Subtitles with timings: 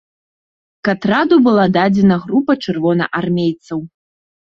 [0.89, 3.89] К атраду была дадзена група чырвонаармейцаў.